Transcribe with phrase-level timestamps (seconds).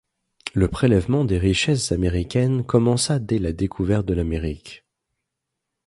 [0.55, 4.83] Le prélèvement des richesses américaines commença dès la découverte de l'Amérique.